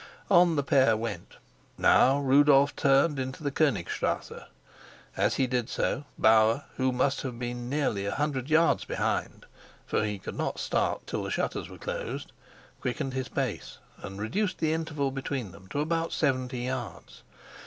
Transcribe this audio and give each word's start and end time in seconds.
On 0.31 0.55
the 0.55 0.63
pair 0.63 0.97
went. 0.97 1.35
Now 1.77 2.17
Rudolf 2.17 2.75
turned 2.75 3.19
into 3.19 3.43
the 3.43 3.51
Konigstrasse. 3.51 4.45
As 5.15 5.35
he 5.35 5.45
did 5.45 5.69
so, 5.69 6.05
Bauer, 6.17 6.63
who 6.77 6.91
must 6.91 7.21
have 7.21 7.37
been 7.37 7.69
nearly 7.69 8.07
a 8.07 8.15
hundred 8.15 8.49
yards 8.49 8.83
behind 8.83 9.45
(for 9.85 10.03
he 10.03 10.17
could 10.17 10.33
not 10.35 10.57
start 10.59 11.05
till 11.05 11.21
the 11.21 11.29
shutters 11.29 11.69
were 11.69 11.77
closed) 11.77 12.31
quickened 12.81 13.13
his 13.13 13.27
pace 13.29 13.77
and 14.01 14.19
reduced 14.19 14.57
the 14.57 14.73
interval 14.73 15.11
between 15.11 15.51
them 15.51 15.67
to 15.67 15.81
about 15.81 16.13
seventy 16.13 16.61
yards. 16.61 17.21